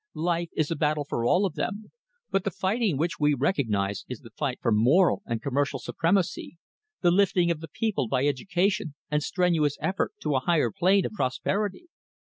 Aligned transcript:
"Life 0.15 0.49
is 0.53 0.71
a 0.71 0.75
battle 0.75 1.05
for 1.05 1.25
all 1.27 1.45
of 1.45 1.53
them, 1.53 1.91
but 2.31 2.43
the 2.43 2.49
fighting 2.49 2.97
which 2.97 3.19
we 3.19 3.35
recognise 3.35 4.03
is 4.07 4.21
the 4.21 4.31
fight 4.31 4.57
for 4.59 4.71
moral 4.71 5.21
and 5.27 5.43
commercial 5.43 5.77
supremacy, 5.77 6.57
the 7.01 7.11
lifting 7.11 7.51
of 7.51 7.59
the 7.59 7.67
people 7.71 8.07
by 8.07 8.25
education 8.25 8.95
and 9.11 9.21
strenuous 9.21 9.77
effort 9.79 10.13
to 10.23 10.33
a 10.33 10.39
higher 10.39 10.71
plane 10.71 11.05
of 11.05 11.11
prosperity." 11.11 11.85